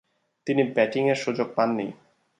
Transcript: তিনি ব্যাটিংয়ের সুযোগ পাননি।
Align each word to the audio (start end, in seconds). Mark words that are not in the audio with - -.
তিনি 0.47 0.61
ব্যাটিংয়ের 0.75 1.15
সুযোগ 1.15 1.47
পাননি। 1.55 1.87